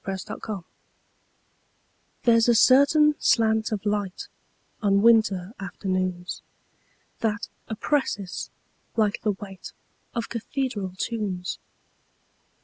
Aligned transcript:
Part 0.03 0.21
Two: 0.21 0.31
Nature 0.33 0.45
LXXXII 0.51 0.63
THERE'S 2.23 2.47
a 2.49 2.55
certain 2.55 3.15
slant 3.19 3.71
of 3.71 3.85
light, 3.85 4.29
On 4.81 5.03
winter 5.03 5.53
afternoons, 5.59 6.41
That 7.19 7.49
oppresses, 7.67 8.49
like 8.95 9.21
the 9.21 9.33
weightOf 9.33 10.27
cathedral 10.27 10.95
tunes. 10.97 11.59